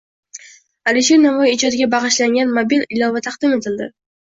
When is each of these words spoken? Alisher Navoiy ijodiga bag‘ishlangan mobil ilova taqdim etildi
Alisher 0.91 1.17
Navoiy 1.25 1.53
ijodiga 1.57 1.89
bag‘ishlangan 1.93 2.57
mobil 2.57 2.89
ilova 2.99 3.25
taqdim 3.31 3.57
etildi 3.61 3.93